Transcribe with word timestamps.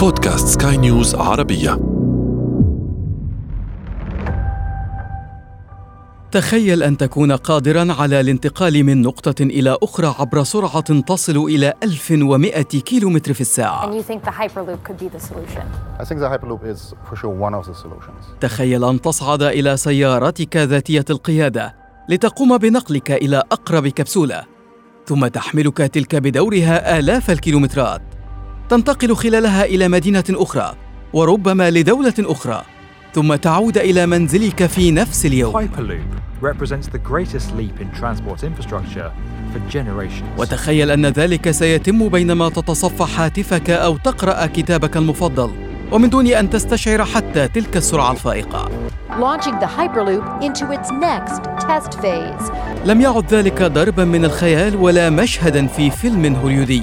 بودكاست 0.00 0.62
سكاي 0.62 0.76
نيوز 0.76 1.14
عربية 1.14 1.80
تخيل 6.32 6.82
أن 6.82 6.96
تكون 6.96 7.32
قادرا 7.32 7.92
على 7.92 8.20
الانتقال 8.20 8.84
من 8.84 9.02
نقطة 9.02 9.42
إلى 9.42 9.76
أخرى 9.82 10.14
عبر 10.18 10.42
سرعة 10.42 11.00
تصل 11.00 11.36
إلى 11.36 11.74
1100 11.82 12.62
كيلومتر 12.62 13.32
في 13.32 13.40
الساعة 13.40 13.86
And 13.86 13.94
you 13.94 14.12
think 14.12 14.24
the 14.24 14.30
Hyperloop 14.30 14.84
could 14.84 14.98
be 14.98 15.08
the 15.08 15.20
solution? 15.20 15.64
I 15.98 16.04
think 16.04 16.20
the 16.20 16.28
Hyperloop 16.28 16.64
is 16.72 16.94
for 17.10 17.16
sure 17.16 17.30
one 17.30 17.54
of 17.54 17.66
the 17.66 17.74
solutions. 17.74 18.24
تخيل 18.40 18.84
أن 18.84 19.00
تصعد 19.00 19.42
إلى 19.42 19.76
سيارتك 19.76 20.56
ذاتية 20.56 21.04
القيادة 21.10 21.74
لتقوم 22.08 22.58
بنقلك 22.58 23.10
إلى 23.10 23.42
أقرب 23.52 23.88
كبسولة 23.88 24.42
ثم 25.06 25.26
تحملك 25.26 25.76
تلك 25.76 26.16
بدورها 26.16 26.98
آلاف 26.98 27.30
الكيلومترات 27.30 28.09
تنتقل 28.70 29.16
خلالها 29.16 29.64
إلى 29.64 29.88
مدينة 29.88 30.24
أخرى 30.30 30.74
وربما 31.12 31.70
لدولة 31.70 32.14
أخرى 32.18 32.62
ثم 33.14 33.34
تعود 33.34 33.78
إلى 33.78 34.06
منزلك 34.06 34.66
في 34.66 34.90
نفس 34.90 35.26
اليوم. 35.26 35.52
وتخيل 40.38 40.90
أن 40.90 41.06
ذلك 41.06 41.50
سيتم 41.50 42.08
بينما 42.08 42.48
تتصفح 42.48 43.20
هاتفك 43.20 43.70
أو 43.70 43.96
تقرأ 43.96 44.46
كتابك 44.46 44.96
المفضل 44.96 45.50
ومن 45.92 46.10
دون 46.10 46.26
أن 46.26 46.50
تستشعر 46.50 47.04
حتى 47.04 47.48
تلك 47.48 47.76
السرعة 47.76 48.12
الفائقة. 48.12 48.68
لم 52.84 53.00
يعد 53.00 53.34
ذلك 53.34 53.62
ضربا 53.62 54.04
من 54.04 54.24
الخيال 54.24 54.76
ولا 54.76 55.10
مشهدا 55.10 55.66
في 55.66 55.90
فيلم 55.90 56.34
هوليودي 56.34 56.82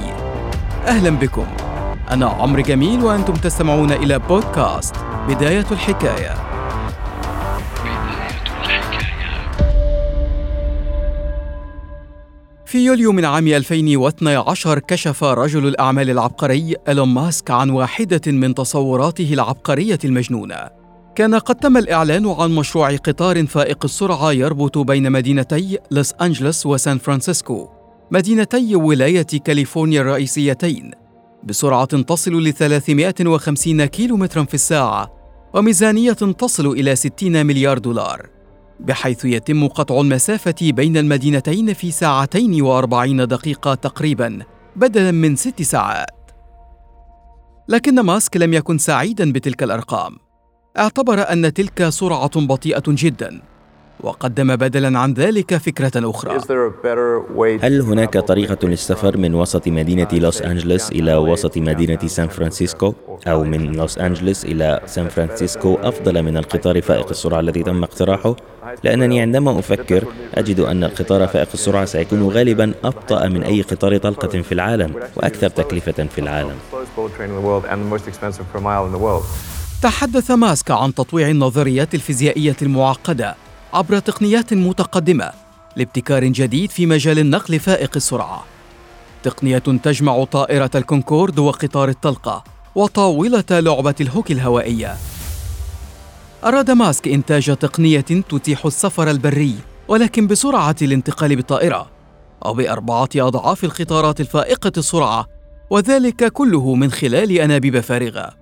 أهلا 0.88 1.10
بكم 1.10 1.46
أنا 2.12 2.26
عمرو 2.26 2.62
جميل 2.62 3.04
وأنتم 3.04 3.34
تستمعون 3.34 3.92
إلى 3.92 4.20
بودكاست 4.20 4.96
بداية 5.28 5.66
الحكاية. 5.72 6.34
في 12.66 12.86
يوليو 12.86 13.12
من 13.12 13.26
عام 13.26 13.48
2012 13.48 14.80
كشف 14.80 15.24
رجل 15.24 15.68
الأعمال 15.68 16.10
العبقري 16.10 16.76
إيلون 16.88 17.08
ماسك 17.08 17.52
عن 17.52 17.70
واحدة 17.70 18.32
من 18.32 18.56
تصوراته 18.56 19.34
العبقرية 19.34 20.00
المجنونة. 20.06 20.70
كان 21.16 21.36
قد 21.36 21.56
تم 21.56 21.78
الإعلان 21.78 22.30
عن 22.40 22.56
مشروع 22.56 22.96
قطار 22.96 23.46
فائق 23.48 23.84
السرعة 23.84 24.32
يربط 24.32 24.78
بين 24.78 25.12
مدينتي 25.12 25.78
لوس 25.92 26.14
أنجلوس 26.22 26.66
وسان 26.66 26.98
فرانسيسكو. 26.98 27.70
مدينتي 28.12 28.76
ولاية 28.76 29.28
كاليفورنيا 29.46 30.02
الرئيسيتين. 30.02 31.07
بسرعة 31.44 31.86
تصل 31.86 32.44
ل 32.44 32.54
350 32.54 33.86
كيلومترا 33.86 34.44
في 34.44 34.54
الساعة 34.54 35.12
وميزانية 35.54 36.14
تصل 36.14 36.68
إلى 36.68 36.96
60 36.96 37.46
مليار 37.46 37.78
دولار 37.78 38.30
بحيث 38.80 39.26
يتم 39.26 39.68
قطع 39.68 40.02
المسافة 40.02 40.56
بين 40.62 40.98
المدينتين 40.98 41.74
في 41.74 41.92
ساعتين 41.92 42.62
وأربعين 42.62 43.28
دقيقة 43.28 43.74
تقريبا 43.74 44.40
بدلا 44.76 45.12
من 45.12 45.36
ست 45.36 45.62
ساعات. 45.62 46.32
لكن 47.68 48.00
ماسك 48.00 48.38
لم 48.38 48.54
يكن 48.54 48.78
سعيدا 48.78 49.32
بتلك 49.32 49.64
الأرقام. 49.64 50.18
اعتبر 50.78 51.32
أن 51.32 51.54
تلك 51.54 51.90
سرعة 51.90 52.32
بطيئة 52.46 52.84
جدا. 52.88 53.42
وقدم 54.00 54.56
بدلا 54.56 55.00
عن 55.00 55.14
ذلك 55.14 55.58
فكرة 55.58 55.92
أخرى. 55.96 56.38
هل 57.62 57.82
هناك 57.82 58.18
طريقة 58.18 58.68
للسفر 58.68 59.18
من 59.18 59.36
وسط 59.36 59.68
مدينة 59.68 60.08
لوس 60.14 60.42
أنجلوس 60.42 60.92
إلى 60.92 61.16
وسط 61.16 61.58
مدينة 61.58 62.08
سان 62.08 62.28
فرانسيسكو 62.28 62.94
أو 63.28 63.44
من 63.44 63.72
لوس 63.72 63.98
أنجلوس 63.98 64.46
إلى 64.46 64.82
سان 64.86 65.08
فرانسيسكو 65.08 65.76
أفضل 65.76 66.24
من 66.24 66.38
القطار 66.38 66.82
فائق 66.82 67.10
السرعة 67.10 67.40
الذي 67.40 67.64
تم 67.64 67.84
اقتراحه؟ 67.84 68.36
لأنني 68.84 69.22
عندما 69.22 69.60
أفكر 69.60 70.04
أجد 70.36 70.60
أن 70.60 70.84
القطار 70.84 71.28
فائق 71.28 71.48
السرعة 71.54 71.86
سيكون 71.86 72.30
غالبا 72.30 72.74
أبطأ 72.84 73.28
من 73.28 73.44
أي 73.44 73.62
قطار 73.62 73.98
طلقة 73.98 74.42
في 74.42 74.52
العالم 74.52 74.94
وأكثر 75.16 75.50
تكلفة 75.50 76.08
في 76.16 76.22
العالم. 76.22 76.56
تحدث 79.82 80.32
ماسك 80.32 80.72
عن 80.72 80.94
تطويع 80.94 81.30
النظريات 81.30 81.96
الفيزيائية 81.96 82.56
المعقدة. 82.62 83.47
عبر 83.74 84.00
تقنيات 84.00 84.54
متقدمة 84.54 85.32
لابتكار 85.76 86.24
جديد 86.24 86.72
في 86.72 86.86
مجال 86.86 87.20
النقل 87.20 87.60
فائق 87.60 87.92
السرعة. 87.96 88.44
تقنية 89.24 89.58
تجمع 89.58 90.24
طائرة 90.24 90.72
الكونكورد 90.76 91.40
وقطار 91.40 91.90
الطلقة 91.90 92.44
وطاولة 92.76 93.44
لعبة 93.52 93.96
الهوكي 94.02 94.34
الهوائية. 94.34 94.96
أراد 96.44 96.72
ماسك 96.72 97.08
إنتاج 97.08 97.56
تقنية 97.56 98.02
تتيح 98.02 98.66
السفر 98.66 99.10
البري 99.10 99.56
ولكن 99.88 100.28
بسرعة 100.28 100.76
الانتقال 100.82 101.36
بالطائرة 101.36 101.90
أو 102.46 102.54
بأربعة 102.54 103.10
أضعاف 103.16 103.64
القطارات 103.64 104.22
الفائقة 104.22 104.72
السرعة 104.78 105.28
وذلك 105.70 106.32
كله 106.32 106.76
من 106.76 106.92
خلال 106.92 107.32
أنابيب 107.32 107.80
فارغة. 107.80 108.34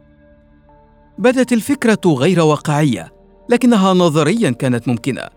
بدت 1.17 1.53
الفكرة 1.53 2.01
غير 2.05 2.41
واقعية 2.41 3.14
لكنها 3.49 3.93
نظريا 3.93 4.51
كانت 4.51 4.87
ممكنة. 4.87 5.27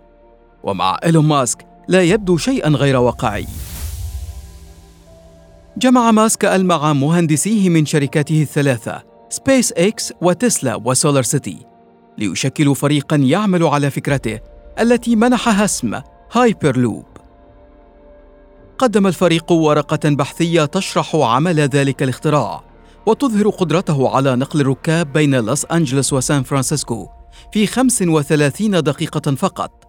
ومع 0.62 0.98
إيلون 1.04 1.24
ماسك 1.24 1.66
لا 1.88 2.02
يبدو 2.02 2.36
شيئا 2.36 2.69
غير 2.69 2.96
واقعي. 2.96 3.46
جمع 5.78 6.10
ماسك 6.10 6.44
مع 6.44 6.92
مهندسيه 6.92 7.69
من 7.69 7.86
شركاته 7.86 8.42
الثلاثة 8.42 9.02
سبيس 9.30 9.72
إكس 9.72 10.12
وتسلا 10.20 10.74
وسولار 10.84 11.22
سيتي 11.22 11.58
ليشكلوا 12.19 12.74
فريقا 12.74 13.16
يعمل 13.16 13.62
على 13.62 13.91
فكرته 13.91 14.40
التي 14.80 15.16
منحها 15.16 15.64
اسم 15.64 16.00
هايبرلوب 16.32 17.04
قدم 18.78 19.06
الفريق 19.06 19.52
ورقة 19.52 20.08
بحثية 20.10 20.64
تشرح 20.64 21.16
عمل 21.16 21.60
ذلك 21.60 22.02
الاختراع 22.02 22.62
وتظهر 23.06 23.48
قدرته 23.48 24.08
على 24.16 24.36
نقل 24.36 24.60
الركاب 24.60 25.12
بين 25.12 25.34
لوس 25.34 25.64
أنجلوس 25.64 26.12
وسان 26.12 26.42
فرانسيسكو 26.42 27.08
في 27.53 27.66
35 27.66 28.83
دقيقة 28.83 29.34
فقط 29.34 29.84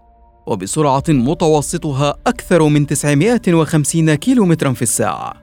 وبسرعة 0.48 1.04
متوسطها 1.10 2.16
أكثر 2.28 2.64
من 2.68 2.88
950 2.88 4.16
كيلومترا 4.16 4.74
في 4.74 4.82
الساعة. 4.82 5.34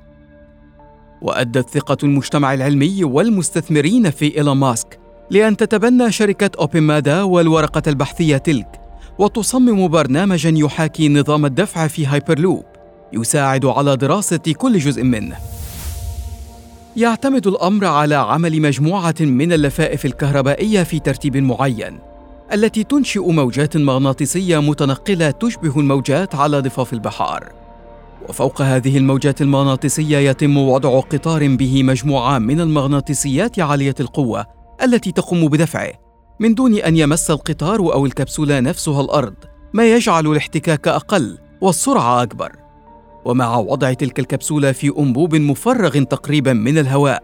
وأدت 1.22 1.70
ثقة 1.70 1.96
المجتمع 2.02 2.54
العلمي 2.54 3.04
والمستثمرين 3.04 4.10
في 4.10 4.36
إيلون 4.36 4.56
ماسك 4.56 4.98
لأن 5.30 5.56
تتبنى 5.56 6.12
شركة 6.12 6.50
أوبن 6.58 6.80
مادا 6.80 7.22
والورقة 7.22 7.82
البحثية 7.86 8.36
تلك 8.36 8.80
وتصمم 9.18 9.88
برنامجا 9.88 10.54
يحاكي 10.56 11.08
نظام 11.08 11.46
الدفع 11.46 11.86
في 11.86 12.06
هايبرلوب 12.06 12.64
يساعد 13.12 13.64
على 13.64 13.96
دراسة 13.96 14.52
كل 14.58 14.78
جزء 14.78 15.02
منه. 15.02 15.36
يعتمد 16.96 17.46
الأمر 17.46 17.84
على 17.84 18.14
عمل 18.14 18.62
مجموعة 18.62 19.14
من 19.20 19.52
اللفائف 19.52 20.06
الكهربائية 20.06 20.82
في 20.82 20.98
ترتيب 20.98 21.36
معين 21.36 21.98
التي 22.52 22.84
تنشئ 22.84 23.32
موجات 23.32 23.76
مغناطيسية 23.76 24.58
متنقلة 24.58 25.30
تشبه 25.30 25.80
الموجات 25.80 26.34
على 26.34 26.60
ضفاف 26.60 26.92
البحار. 26.92 27.52
وفوق 28.28 28.62
هذه 28.62 28.98
الموجات 28.98 29.42
المغناطيسية 29.42 30.18
يتم 30.18 30.56
وضع 30.56 31.00
قطار 31.00 31.56
به 31.56 31.82
مجموعة 31.82 32.38
من 32.38 32.60
المغناطيسيات 32.60 33.58
عالية 33.60 33.94
القوة 34.00 34.46
التي 34.82 35.12
تقوم 35.12 35.48
بدفعه 35.48 35.92
من 36.40 36.54
دون 36.54 36.74
أن 36.74 36.96
يمس 36.96 37.30
القطار 37.30 37.78
أو 37.78 38.06
الكبسولة 38.06 38.60
نفسها 38.60 39.00
الأرض 39.00 39.34
ما 39.72 39.92
يجعل 39.92 40.26
الاحتكاك 40.26 40.88
أقل 40.88 41.38
والسرعة 41.60 42.22
أكبر. 42.22 42.65
ومع 43.26 43.56
وضع 43.56 43.92
تلك 43.92 44.18
الكبسولة 44.18 44.72
في 44.72 44.92
أنبوب 44.98 45.34
مفرغ 45.34 46.02
تقريبا 46.02 46.52
من 46.52 46.78
الهواء. 46.78 47.22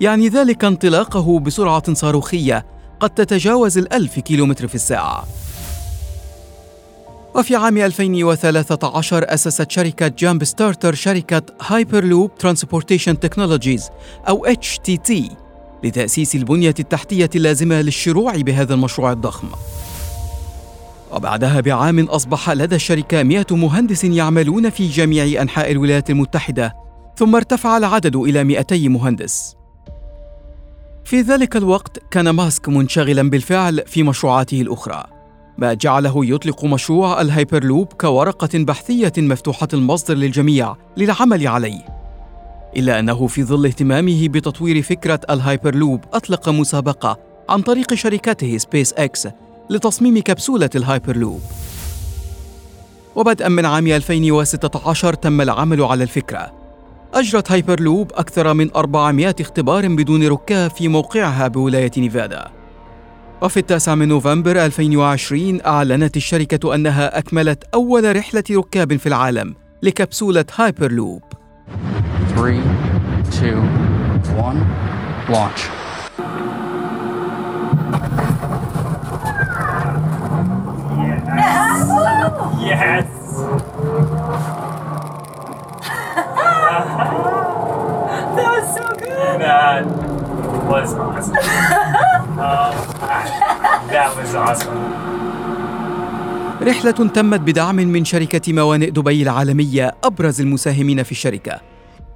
يعني 0.00 0.28
ذلك 0.28 0.64
انطلاقه 0.64 1.40
بسرعة 1.40 1.94
صاروخية 1.94 2.66
قد 3.00 3.10
تتجاوز 3.10 3.78
الألف 3.78 4.18
كيلومتر 4.18 4.68
في 4.68 4.74
الساعة. 4.74 5.24
وفي 7.34 7.56
عام 7.56 7.78
2013 7.78 9.24
أسست 9.34 9.70
شركة 9.70 10.08
JumpStarter 10.08 10.94
شركة 10.94 11.42
Hyperloop 11.66 12.34
Transportation 12.38 13.20
Technologies 13.20 13.90
أو 14.28 14.46
HTT 14.46 15.12
لتأسيس 15.84 16.34
البنية 16.34 16.74
التحتية 16.78 17.30
اللازمة 17.34 17.80
للشروع 17.80 18.36
بهذا 18.36 18.74
المشروع 18.74 19.12
الضخم. 19.12 19.48
وبعدها 21.12 21.60
بعام 21.60 22.00
أصبح 22.00 22.50
لدى 22.50 22.74
الشركة 22.74 23.22
مئة 23.22 23.56
مهندس 23.56 24.04
يعملون 24.04 24.70
في 24.70 24.88
جميع 24.88 25.42
أنحاء 25.42 25.70
الولايات 25.72 26.10
المتحدة 26.10 26.74
ثم 27.16 27.36
ارتفع 27.36 27.76
العدد 27.76 28.16
إلى 28.16 28.44
200 28.44 28.88
مهندس. 28.88 29.56
في 31.04 31.20
ذلك 31.20 31.56
الوقت 31.56 31.98
كان 32.10 32.30
ماسك 32.30 32.68
منشغلا 32.68 33.30
بالفعل 33.30 33.82
في 33.86 34.02
مشروعاته 34.02 34.60
الأخرى 34.60 35.04
ما 35.58 35.74
جعله 35.74 36.26
يطلق 36.26 36.64
مشروع 36.64 37.20
الهايبرلوب 37.20 37.92
كورقة 37.92 38.48
بحثية 38.54 39.12
مفتوحة 39.18 39.68
المصدر 39.74 40.14
للجميع 40.14 40.76
للعمل 40.96 41.48
عليه. 41.48 41.86
إلا 42.76 42.98
أنه 42.98 43.26
في 43.26 43.44
ظل 43.44 43.66
اهتمامه 43.66 44.28
بتطوير 44.28 44.82
فكرة 44.82 45.20
الهايبرلوب 45.30 46.00
أطلق 46.12 46.48
مسابقة 46.48 47.18
عن 47.48 47.62
طريق 47.62 47.94
شركته 47.94 48.58
سبيس 48.58 48.92
إكس 48.92 49.28
لتصميم 49.70 50.18
كبسولة 50.18 50.70
الهايبرلوب. 50.74 51.40
وبدءا 53.16 53.48
من 53.48 53.66
عام 53.66 53.86
2016 53.86 55.14
تم 55.14 55.40
العمل 55.40 55.82
على 55.82 56.02
الفكرة. 56.02 56.52
أجرت 57.14 57.52
هايبرلوب 57.52 58.12
أكثر 58.14 58.54
من 58.54 58.70
400 58.76 59.34
اختبار 59.40 59.88
بدون 59.88 60.26
ركاب 60.28 60.70
في 60.70 60.88
موقعها 60.88 61.48
بولاية 61.48 61.90
نيفادا. 61.96 62.48
وفي 63.42 63.56
التاسع 63.56 63.94
من 63.94 64.08
نوفمبر 64.08 64.64
2020 64.64 65.60
أعلنت 65.66 66.16
الشركة 66.16 66.74
أنها 66.74 67.18
أكملت 67.18 67.64
أول 67.74 68.16
رحلة 68.16 68.44
ركاب 68.50 68.96
في 68.96 69.06
العالم 69.06 69.54
لكبسولة 69.82 70.44
هايبرلوب. 70.56 71.22
3, 72.36 72.60
2, 73.28 73.58
1, 74.36 74.56
launch. 75.28 75.85
Yes! 82.66 83.06
that 88.36 88.50
was 88.54 88.66
so 88.74 88.86
good! 88.98 89.38
That 89.38 89.86
was 90.72 90.90
awesome. 90.94 91.36
oh, 92.42 92.72
that 93.92 94.10
was 94.16 94.34
awesome. 94.34 95.06
رحلة 96.62 96.90
تمت 96.90 97.40
بدعم 97.40 97.76
من 97.76 98.04
شركة 98.04 98.52
موانئ 98.52 98.90
دبي 98.90 99.22
العالمية 99.22 99.94
أبرز 100.04 100.40
المساهمين 100.40 101.02
في 101.02 101.12
الشركة 101.12 101.60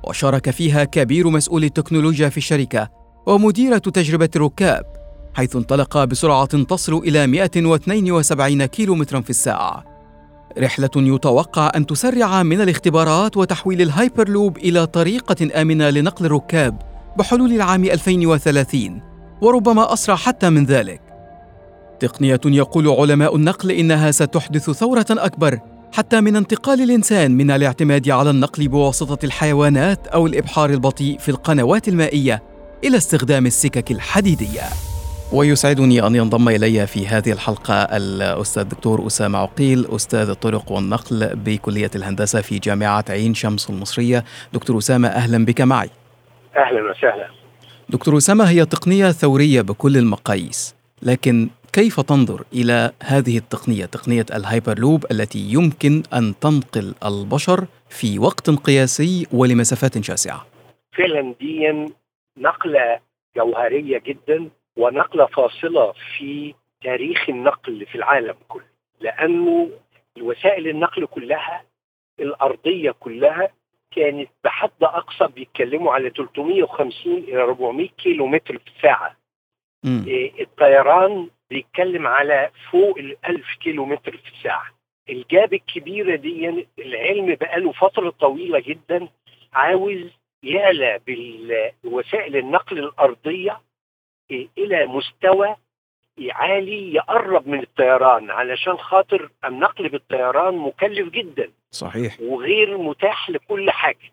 وشارك 0.05 0.51
فيها 0.51 0.85
كبير 0.85 1.29
مسؤول 1.29 1.65
التكنولوجيا 1.65 2.29
في 2.29 2.37
الشركة 2.37 2.89
ومديرة 3.27 3.79
تجربة 3.79 4.31
الركاب 4.37 4.85
حيث 5.35 5.57
انطلق 5.57 6.05
بسرعة 6.05 6.45
تصل 6.45 6.99
إلى 6.99 7.27
172 7.27 8.65
كيلومترا 8.65 9.21
في 9.21 9.31
الساعة 9.31 9.90
رحلة 10.59 10.91
يتوقع 10.97 11.73
أن 11.77 11.87
تسرع 11.87 12.43
من 12.43 12.61
الاختبارات 12.61 13.37
وتحويل 13.37 13.83
الهايبرلوب 13.83 14.57
إلى 14.57 14.87
طريقة 14.87 15.61
آمنة 15.63 15.91
لنقل 15.91 16.27
الركاب 16.27 16.83
بحلول 17.19 17.53
العام 17.53 17.85
2030 17.85 19.03
وربما 19.41 19.93
أسرع 19.93 20.17
حتى 20.17 20.51
من 20.51 20.65
ذلك. 20.65 21.01
تقنية 22.01 22.41
يقول 22.47 22.89
علماء 22.89 23.37
النقل 23.37 23.71
إنها 23.71 24.11
ستحدث 24.11 24.71
ثورة 24.71 25.07
أكبر 25.11 25.59
حتى 25.93 26.21
من 26.21 26.37
انتقال 26.37 26.83
الإنسان 26.83 27.37
من 27.37 27.51
الاعتماد 27.51 28.11
على 28.11 28.31
النقل 28.31 28.69
بواسطة 28.69 29.25
الحيوانات 29.25 30.07
أو 30.07 30.27
الإبحار 30.27 30.71
البطيء 30.71 31.19
في 31.19 31.29
القنوات 31.29 31.89
المائية 31.89 32.43
إلى 32.85 32.97
استخدام 32.97 33.47
السكك 33.47 33.91
الحديدية. 33.91 34.90
ويسعدني 35.33 36.07
أن 36.07 36.15
ينضم 36.15 36.49
إلي 36.49 36.87
في 36.87 37.07
هذه 37.07 37.33
الحلقة 37.33 37.75
الأستاذ 37.75 38.63
الدكتور 38.63 39.07
أسامة 39.07 39.39
عقيل 39.39 39.87
أستاذ 39.91 40.29
الطرق 40.29 40.73
والنقل 40.73 41.37
بكلية 41.37 41.91
الهندسة 41.95 42.41
في 42.41 42.59
جامعة 42.59 43.05
عين 43.09 43.35
شمس 43.35 43.71
المصرية. 43.71 44.25
دكتور 44.53 44.79
أسامة 44.79 45.09
أهلا 45.09 45.45
بك 45.45 45.61
معي. 45.61 45.91
أهلا 46.57 46.91
وسهلا. 46.91 47.29
دكتور 47.89 48.17
أسامة 48.17 48.45
هي 48.45 48.65
تقنية 48.67 49.11
ثورية 49.11 49.61
بكل 49.61 49.97
المقاييس 49.97 50.75
لكن 51.03 51.49
كيف 51.73 52.01
تنظر 52.01 52.45
إلى 52.53 52.93
هذه 53.03 53.39
التقنية 53.39 53.85
تقنية 53.85 54.27
الهايبرلوب 54.35 55.07
التي 55.11 55.39
يمكن 55.39 56.03
أن 56.15 56.35
تنقل 56.41 56.95
البشر 57.05 57.65
في 57.89 58.19
وقت 58.19 58.51
قياسي 58.51 59.27
ولمسافات 59.33 60.05
شاسعة؟ 60.05 60.47
فعلا 60.99 61.35
دي 61.41 61.89
نقلة 62.39 62.99
جوهرية 63.37 63.99
جدا 64.07 64.49
ونقلة 64.85 65.27
فاصلة 65.27 65.93
في 65.93 66.55
تاريخ 66.83 67.29
النقل 67.31 67.87
في 67.87 67.95
العالم 67.95 68.35
كله 68.49 68.65
لأنه 69.01 69.71
وسائل 70.21 70.69
النقل 70.69 71.07
كلها 71.07 71.65
الأرضية 72.21 72.91
كلها 72.91 73.49
كانت 73.97 74.29
بحد 74.45 74.71
أقصى 74.83 75.27
بيتكلموا 75.27 75.93
على 75.93 76.11
350 76.11 77.13
إلى 77.13 77.43
400 77.43 77.89
كيلو 77.89 78.27
متر 78.27 78.59
في 78.59 78.67
الساعة 78.77 79.17
إيه 80.07 80.43
الطيران 80.43 81.29
بيتكلم 81.51 82.07
على 82.07 82.51
فوق 82.71 82.99
ال 82.99 83.17
1000 83.29 83.45
كيلو 83.61 83.85
متر 83.85 84.17
في 84.17 84.29
الساعة 84.39 84.67
الجاب 85.11 85.55
الكبيرة 85.55 86.17
دي 86.17 86.67
العلم 86.79 87.35
بقاله 87.35 87.73
فترة 87.73 88.11
طويلة 88.11 88.61
جدا 88.61 89.09
عاوز 89.53 90.05
يعلى 90.43 91.01
بوسائل 91.85 92.37
النقل 92.37 92.79
الأرضية 92.79 93.61
إلى 94.59 94.87
مستوى 94.87 95.57
عالي 96.31 96.95
يقرب 96.95 97.49
من 97.49 97.61
الطيران 97.63 98.31
علشان 98.31 98.77
خاطر 98.79 99.31
النقل 99.45 99.89
بالطيران 99.89 100.57
مكلف 100.59 101.09
جدا. 101.09 101.51
صحيح. 101.71 102.21
وغير 102.21 102.79
متاح 102.79 103.31
لكل 103.31 103.71
حاجة. 103.71 104.13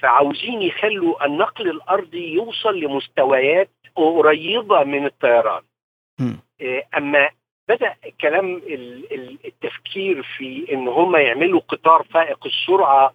فعاوزين 0.00 0.62
يخلوا 0.62 1.26
النقل 1.26 1.70
الأرضي 1.70 2.32
يوصل 2.32 2.80
لمستويات 2.80 3.70
قريبة 3.94 4.84
من 4.84 5.06
الطيران. 5.06 5.62
م. 6.20 6.32
أما 6.96 7.28
بدأ 7.68 7.94
كلام 8.20 8.62
التفكير 9.44 10.22
في 10.22 10.72
إن 10.72 10.88
هم 10.88 11.16
يعملوا 11.16 11.60
قطار 11.60 12.02
فائق 12.02 12.46
السرعة 12.46 13.14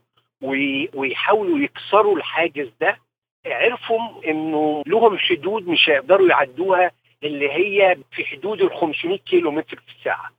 ويحاولوا 0.94 1.60
يكسروا 1.60 2.18
الحاجز 2.18 2.72
ده 2.82 2.98
عرفوا 3.46 4.00
إنه 4.28 4.84
لهم 4.88 5.18
حدود 5.18 5.68
مش 5.68 5.90
هيقدروا 5.90 6.30
يعدوها 6.30 6.92
اللي 7.24 7.52
هي 7.52 7.98
في 8.12 8.26
حدود 8.26 8.62
ال 8.62 8.76
500 8.78 9.18
كيلو 9.18 9.52
متر 9.52 9.78
في 9.80 9.92
الساعة. 10.00 10.32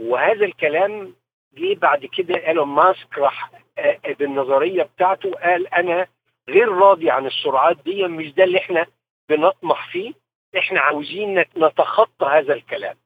وهذا 0.00 0.44
الكلام 0.44 1.14
جه 1.54 1.74
بعد 1.74 2.06
كده 2.06 2.46
إيلون 2.48 2.68
ماسك 2.68 3.18
راح 3.18 3.50
بالنظرية 4.18 4.82
بتاعته 4.82 5.30
قال 5.32 5.74
أنا 5.74 6.06
غير 6.48 6.68
راضي 6.68 7.10
عن 7.10 7.26
السرعات 7.26 7.76
دي 7.84 8.06
مش 8.06 8.32
ده 8.34 8.44
اللي 8.44 8.58
إحنا 8.58 8.86
بنطمح 9.28 9.92
فيه 9.92 10.12
إحنا 10.58 10.80
عاوزين 10.80 11.38
نتخطى 11.56 12.26
هذا 12.26 12.54
الكلام. 12.54 12.96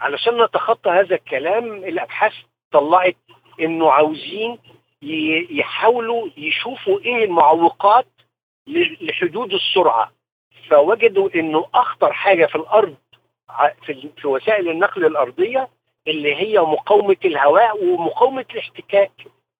علشان 0.00 0.42
نتخطى 0.44 0.90
هذا 0.90 1.14
الكلام 1.14 1.64
الأبحاث 1.74 2.32
طلعت 2.72 3.16
إنه 3.60 3.90
عاوزين 3.92 4.58
يحاولوا 5.50 6.28
يشوفوا 6.36 7.00
إيه 7.00 7.24
المعوقات 7.24 8.06
لحدود 9.00 9.52
السرعة. 9.52 10.12
فوجدوا 10.68 11.30
إنه 11.34 11.66
أخطر 11.74 12.12
حاجة 12.12 12.46
في 12.46 12.56
الأرض 12.56 12.94
في 14.16 14.26
وسائل 14.26 14.68
النقل 14.70 15.04
الأرضية 15.06 15.68
اللي 16.08 16.34
هي 16.36 16.60
مقاومة 16.60 17.16
الهواء 17.24 17.84
ومقاومة 17.84 18.44
الاحتكاك 18.52 19.10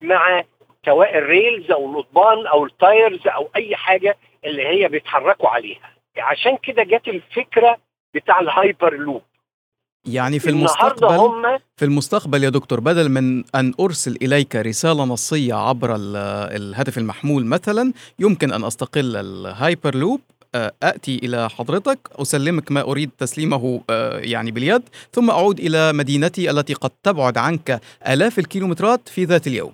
مع 0.02 0.44
سواء 0.86 1.18
ال 1.18 1.27
rails 1.27 1.70
أو 1.70 1.90
القضبان 1.90 2.46
أو 2.46 2.64
ال 2.64 2.75
tires 2.75 3.26
أو 3.26 3.48
أي 3.56 3.76
حاجة 3.76 4.16
اللي 4.44 4.66
هي 4.66 4.88
بيتحركوا 4.88 5.48
عليها. 5.48 5.90
عشان 6.18 6.56
كده 6.56 6.82
جت 6.82 7.08
الفكرة 7.08 7.78
بتاع 8.14 8.40
الهايبر 8.40 8.94
لوب. 8.94 9.22
يعني 10.08 10.38
في 10.38 10.50
المستقبل 10.50 11.58
في 11.76 11.84
المستقبل 11.84 12.44
يا 12.44 12.48
دكتور 12.48 12.80
بدل 12.80 13.08
من 13.08 13.44
أن 13.54 13.74
أرسل 13.80 14.16
إليك 14.22 14.56
رسالة 14.56 15.04
نصية 15.04 15.54
عبر 15.54 15.96
الهاتف 15.96 16.98
المحمول 16.98 17.46
مثلا 17.46 17.92
يمكن 18.18 18.52
أن 18.52 18.64
أستقل 18.64 19.16
الهايبر 19.16 19.94
لوب 19.94 20.20
آتي 20.82 21.20
إلى 21.22 21.50
حضرتك 21.50 21.98
أسلمك 22.12 22.72
ما 22.72 22.80
أريد 22.80 23.10
تسليمه 23.18 23.80
يعني 24.14 24.50
باليد 24.50 24.82
ثم 25.12 25.30
أعود 25.30 25.60
إلى 25.60 25.92
مدينتي 25.92 26.50
التي 26.50 26.74
قد 26.74 26.90
تبعد 27.02 27.38
عنك 27.38 27.80
آلاف 28.08 28.38
الكيلومترات 28.38 29.08
في 29.08 29.24
ذات 29.24 29.46
اليوم. 29.46 29.72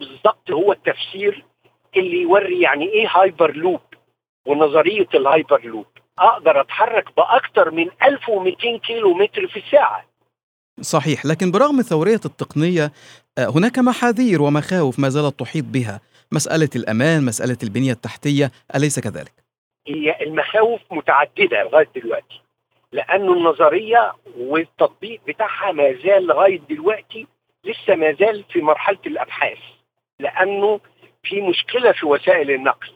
بالضبط 0.00 0.50
هو 0.50 0.72
التفسير 0.72 1.44
اللي 1.96 2.22
يوري 2.22 2.60
يعني 2.60 2.84
إيه 2.84 3.08
هايبر 3.14 3.56
لوب 3.56 3.80
ونظرية 4.46 5.08
الهايبر 5.14 5.60
لوب 5.64 5.86
أقدر 6.18 6.60
أتحرك 6.60 7.04
بأكثر 7.16 7.70
من 7.70 7.90
1200 8.02 8.78
كيلو 8.78 9.14
متر 9.14 9.46
في 9.46 9.58
الساعة. 9.58 10.04
صحيح 10.80 11.26
لكن 11.26 11.50
برغم 11.50 11.82
ثوريه 11.82 12.20
التقنية 12.24 12.92
هناك 13.38 13.78
محاذير 13.78 14.42
ومخاوف 14.42 14.98
ما 14.98 15.08
زالت 15.08 15.40
تحيط 15.40 15.64
بها. 15.64 16.00
مسألة 16.32 16.68
الأمان 16.76 17.24
مسألة 17.24 17.58
البنية 17.62 17.92
التحتية 17.92 18.50
أليس 18.74 19.00
كذلك؟ 19.00 19.32
هي 19.88 20.22
المخاوف 20.22 20.80
متعددة 20.90 21.62
لغاية 21.62 21.88
دلوقتي 21.96 22.40
لأنه 22.92 23.32
النظرية 23.32 24.12
والتطبيق 24.38 25.20
بتاعها 25.28 25.72
ما 25.72 25.92
زال 25.92 26.26
لغاية 26.26 26.60
دلوقتي 26.70 27.26
لسه 27.64 27.94
ما 27.94 28.12
زال 28.12 28.44
في 28.52 28.60
مرحلة 28.60 28.98
الأبحاث 29.06 29.58
لأنه 30.20 30.80
في 31.22 31.40
مشكلة 31.40 31.92
في 31.92 32.06
وسائل 32.06 32.50
النقل. 32.50 32.88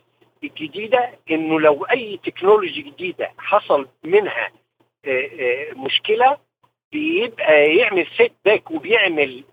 الجديده 0.44 1.10
إنه 1.30 1.60
لو 1.60 1.84
أي 1.84 2.20
technology 2.24 2.82
جديدة 2.82 3.30
حصل 3.38 3.88
منها 4.04 4.48
مشكلة 5.76 6.36
بيبقى 6.92 7.76
يعمل 7.76 8.06
setback 8.16 8.70
وبيعمل 8.70 9.44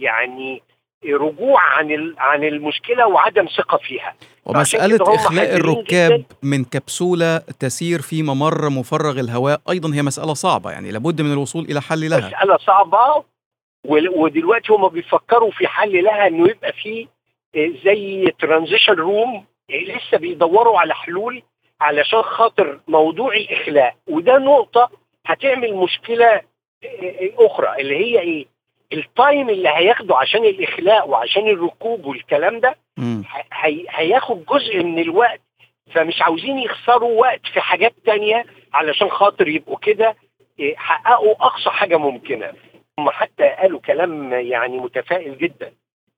يعني 0.00 0.62
رجوع 1.06 1.60
عن 1.62 2.14
عن 2.18 2.44
المشكلة 2.44 3.06
وعدم 3.08 3.46
ثقة 3.56 3.78
فيها 3.78 4.14
ومسألة 4.44 5.14
إخلاء 5.14 5.56
الركاب 5.56 6.10
جداً. 6.12 6.24
من 6.42 6.64
كبسولة 6.64 7.38
تسير 7.38 8.00
في 8.02 8.22
ممر 8.22 8.70
مفرغ 8.70 9.20
الهواء 9.20 9.60
أيضا 9.70 9.94
هي 9.94 10.02
مسألة 10.02 10.34
صعبة 10.34 10.70
يعني 10.70 10.90
لابد 10.90 11.20
من 11.22 11.32
الوصول 11.32 11.64
إلى 11.64 11.80
حل 11.80 12.10
لها 12.10 12.28
مسألة 12.28 12.56
صعبة 12.56 13.24
ودلوقتي 14.16 14.72
هم 14.72 14.88
بيفكروا 14.88 15.50
في 15.50 15.66
حل 15.66 16.04
لها 16.04 16.26
إنه 16.26 16.48
يبقى 16.48 16.72
في 16.72 17.08
آه، 17.56 17.70
زي 17.84 18.32
ترانزيشن 18.40 18.92
روم 18.92 19.44
لسه 19.78 20.18
بيدوروا 20.18 20.78
على 20.80 20.94
حلول 20.94 21.42
علشان 21.80 22.22
خاطر 22.22 22.80
موضوع 22.88 23.34
الإخلاء. 23.34 23.96
وده 24.08 24.38
نقطة 24.38 24.90
هتعمل 25.26 25.74
مشكلة 25.74 26.26
آه، 26.84 27.30
أخرى 27.38 27.80
اللي 27.80 27.96
هي 27.96 28.20
إيه؟ 28.20 28.46
التايم 28.92 29.48
اللي 29.50 29.68
هياخده 29.68 30.16
عشان 30.16 30.44
الإخلاء 30.44 31.08
وعشان 31.08 31.46
الركوب 31.48 32.04
والكلام 32.06 32.60
ده 32.60 32.76
هي 33.52 33.86
هياخد 33.90 34.44
جزء 34.46 34.82
من 34.82 34.98
الوقت. 34.98 35.40
فمش 35.94 36.22
عاوزين 36.22 36.58
يخسروا 36.58 37.20
وقت 37.20 37.46
في 37.52 37.60
حاجات 37.60 37.92
تانية 38.04 38.44
علشان 38.72 39.10
خاطر 39.10 39.48
يبقوا 39.48 39.78
كده 39.78 40.16
إيه، 40.58 40.76
حققوا 40.76 41.32
أقصى 41.32 41.70
حاجة 41.70 41.96
ممكنة. 41.96 42.52
هم 42.98 43.10
حتى 43.10 43.48
قالوا 43.48 43.80
كلام 43.80 44.32
يعني 44.32 44.78
متفائل 44.78 45.38
جدا. 45.38 45.72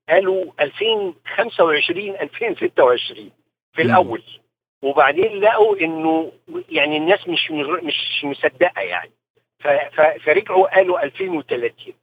قالوا 0.09 0.45
2025 0.59 2.09
2026 2.15 3.31
في 3.73 3.81
الأول. 3.81 4.23
وبعدين 4.81 5.39
لقوا 5.39 5.77
إنه 5.81 6.31
يعني 6.69 6.97
الناس 6.97 7.27
مش 7.27 7.51
مش 7.83 8.23
مصدقة 8.23 8.81
يعني. 8.81 9.11
فرجعوا 10.25 10.75
قالوا 10.75 11.03
2030 11.03 11.93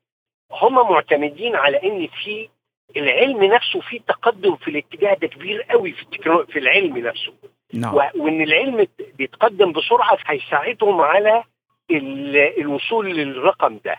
هم 0.52 0.74
معتمدين 0.74 1.56
على 1.56 1.76
إن 1.82 2.08
في 2.24 2.48
العلم 2.96 3.44
نفسه 3.44 3.80
في 3.80 3.98
تقدم 3.98 4.56
في 4.56 4.68
الاتجاه 4.68 5.14
ده 5.14 5.26
كبير 5.26 5.62
قوي 5.62 5.92
في. 5.92 6.06
في 6.52 6.58
العلم 6.58 6.98
نفسه. 6.98 7.32
نعم. 7.74 7.94
و... 7.94 7.98
وإن 8.16 8.42
العلم 8.42 8.86
بيتقدم 9.18 9.72
بسرعة 9.72 10.18
هيساعدهم 10.26 11.00
على 11.00 11.44
ال... 11.90 12.36
الوصول 12.36 13.16
للرقم 13.16 13.80
ده. 13.84 13.96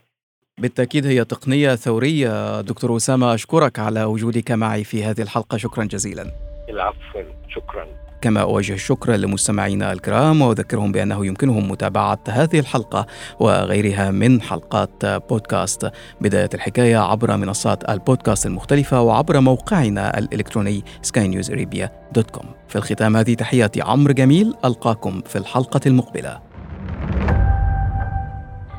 بالتأكيد 0.60 1.06
هي 1.06 1.25
تقنية 1.25 1.75
ثورية. 1.75 2.62
دكتور 2.62 2.98
أسامة 2.98 3.34
أشكرك 3.34 3.80
على 3.80 4.04
وجودك 4.04 4.51
معي 4.51 4.84
في 4.84 5.04
هذه 5.04 5.22
الحلقة. 5.22 5.58
شكرا 5.58 5.84
جزيلا. 5.84 6.50
العفو 6.72 7.24
شكرا. 7.50 7.86
كما 8.22 8.42
أوجه 8.42 8.74
الشكر 8.74 9.12
لمستمعينا 9.12 9.94
الكرام 9.94 10.42
وأذكرهم 10.42 10.92
بأنه 10.92 11.25
يمكنهم 11.25 11.72
متابعة 11.72 12.20
هذه 12.28 12.60
الحلقة 12.60 13.06
وغيرها 13.40 14.12
من 14.12 14.42
حلقات 14.42 15.06
بودكاست. 15.06 15.92
بداية 16.22 16.50
الحكاية 16.54 16.98
عبر 16.98 17.38
منصات 17.38 17.90
البودكاست 17.90 18.46
المختلفة 18.46 19.01
وعبر 19.01 19.40
موقعنا 19.40 20.18
الإلكتروني 20.18 20.84
skynewsarabia.com 21.08 22.46
في 22.68 22.75
الختام 22.75 23.18
هذه 23.18 23.34
تحياتي 23.34 23.82
عمرو 23.82 24.13
جميل 24.13 24.54
ألقاكم 24.66 25.22
في 25.22 25.38
الحلقة 25.38 25.82
المقبلة. 25.86 26.40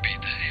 بداية. 0.03 0.42